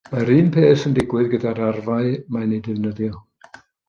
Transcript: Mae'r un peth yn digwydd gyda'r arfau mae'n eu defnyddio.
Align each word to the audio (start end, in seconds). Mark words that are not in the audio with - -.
Mae'r 0.11 0.29
un 0.35 0.47
peth 0.53 0.85
yn 0.89 0.95
digwydd 0.95 1.29
gyda'r 1.33 1.61
arfau 1.65 2.09
mae'n 2.37 2.57
eu 2.57 2.65
defnyddio. 2.69 3.21